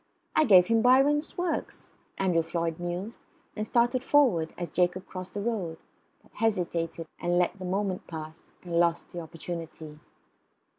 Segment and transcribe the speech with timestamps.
[0.35, 3.19] "I gave him Byron's works," Andrew Floyd mused,
[3.55, 5.77] and started forward, as Jacob crossed the road;
[6.23, 9.99] but hesitated, and let the moment pass, and lost the opportunity.